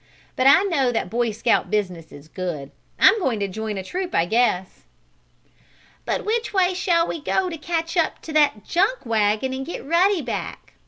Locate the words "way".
6.51-6.73